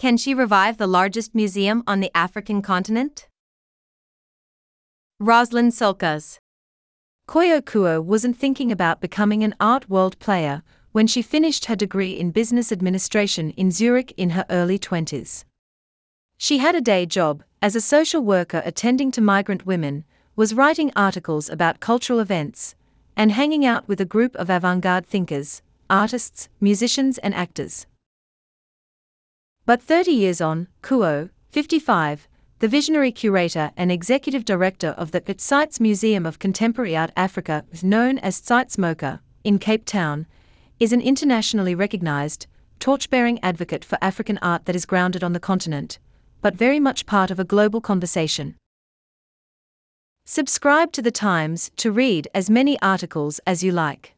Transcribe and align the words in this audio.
Can 0.00 0.16
she 0.16 0.32
revive 0.32 0.78
the 0.78 0.86
largest 0.86 1.34
museum 1.34 1.84
on 1.86 2.00
the 2.00 2.10
African 2.16 2.62
continent? 2.62 3.28
Rosalind 5.18 5.72
Sulcas. 5.72 6.38
Koyo 7.28 7.60
Kouoh 7.60 8.02
wasn't 8.02 8.38
thinking 8.38 8.72
about 8.72 9.02
becoming 9.02 9.44
an 9.44 9.54
art 9.60 9.90
world 9.90 10.18
player 10.18 10.62
when 10.92 11.06
she 11.06 11.20
finished 11.20 11.66
her 11.66 11.76
degree 11.76 12.12
in 12.18 12.30
business 12.30 12.72
administration 12.72 13.50
in 13.58 13.70
Zurich 13.70 14.14
in 14.16 14.30
her 14.30 14.46
early 14.48 14.78
20s. 14.78 15.44
She 16.38 16.56
had 16.56 16.74
a 16.74 16.80
day 16.80 17.04
job 17.04 17.42
as 17.60 17.76
a 17.76 17.80
social 17.82 18.22
worker 18.22 18.62
attending 18.64 19.10
to 19.10 19.20
migrant 19.20 19.66
women, 19.66 20.04
was 20.34 20.54
writing 20.54 20.90
articles 20.96 21.50
about 21.50 21.80
cultural 21.80 22.20
events, 22.20 22.74
and 23.18 23.32
hanging 23.32 23.66
out 23.66 23.86
with 23.86 24.00
a 24.00 24.06
group 24.06 24.34
of 24.36 24.48
avant 24.48 24.80
garde 24.80 25.04
thinkers, 25.04 25.60
artists, 25.90 26.48
musicians, 26.58 27.18
and 27.18 27.34
actors. 27.34 27.86
But 29.70 29.80
30 29.80 30.10
years 30.10 30.40
on, 30.40 30.66
Kouoh, 30.82 31.30
55, 31.50 32.26
the 32.58 32.66
visionary 32.66 33.12
curator 33.12 33.70
and 33.76 33.92
executive 33.92 34.44
director 34.44 34.96
of 34.98 35.12
the 35.12 35.20
Zeitz 35.20 35.78
Museum 35.78 36.26
of 36.26 36.40
Contemporary 36.40 36.96
Art 36.96 37.12
Africa, 37.16 37.64
known 37.80 38.18
as 38.18 38.40
Zeitz 38.40 38.76
MoCA, 38.76 39.20
in 39.44 39.60
Cape 39.60 39.84
Town, 39.84 40.26
is 40.80 40.92
an 40.92 41.00
internationally 41.00 41.76
recognized, 41.76 42.48
torch 42.80 43.10
bearing 43.10 43.38
advocate 43.44 43.84
for 43.84 43.96
African 44.02 44.38
art 44.42 44.64
that 44.64 44.74
is 44.74 44.84
grounded 44.84 45.22
on 45.22 45.34
the 45.34 45.38
continent 45.38 46.00
but 46.42 46.56
very 46.56 46.80
much 46.80 47.06
part 47.06 47.30
of 47.30 47.38
a 47.38 47.44
global 47.44 47.80
conversation. 47.80 48.56
Subscribe 50.24 50.90
to 50.90 51.00
The 51.00 51.12
Times 51.12 51.70
to 51.76 51.92
read 51.92 52.26
as 52.34 52.50
many 52.50 52.76
articles 52.82 53.38
as 53.46 53.62
you 53.62 53.70
like. 53.70 54.16